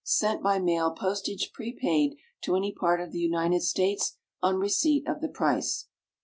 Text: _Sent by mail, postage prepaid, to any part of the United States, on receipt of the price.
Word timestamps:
_Sent 0.03 0.41
by 0.41 0.57
mail, 0.57 0.89
postage 0.89 1.51
prepaid, 1.53 2.17
to 2.41 2.55
any 2.55 2.71
part 2.73 2.99
of 2.99 3.11
the 3.11 3.19
United 3.19 3.61
States, 3.61 4.17
on 4.41 4.55
receipt 4.55 5.07
of 5.07 5.21
the 5.21 5.29
price. 5.29 5.89